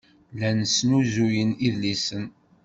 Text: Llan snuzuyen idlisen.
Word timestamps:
Llan 0.33 0.59
snuzuyen 0.75 1.51
idlisen. 1.67 2.25